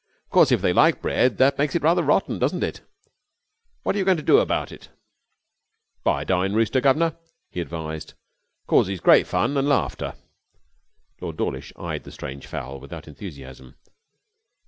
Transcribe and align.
'Of 0.25 0.29
course, 0.31 0.51
if 0.51 0.61
they 0.63 0.73
like 0.73 0.99
bread, 0.99 1.37
that 1.37 1.59
makes 1.59 1.75
it 1.75 1.83
rather 1.83 2.01
rotten, 2.01 2.39
doesn't 2.39 2.63
it? 2.63 2.81
What 3.83 3.93
are 3.95 3.99
you 3.99 4.03
going 4.03 4.17
to 4.17 4.23
do 4.23 4.39
about 4.39 4.71
it?' 4.71 4.89
'Buy 6.03 6.23
a 6.23 6.25
dying 6.25 6.55
rooster, 6.55 6.81
guv'nor,' 6.81 7.15
he 7.51 7.61
advised. 7.61 8.15
'Causes 8.65 8.99
great 8.99 9.27
fun 9.27 9.57
and 9.57 9.69
laughter.' 9.69 10.15
Lord 11.21 11.37
Dawlish 11.37 11.71
eyed 11.75 12.03
the 12.03 12.11
strange 12.11 12.47
fowl 12.47 12.79
without 12.79 13.07
enthusiasm. 13.07 13.75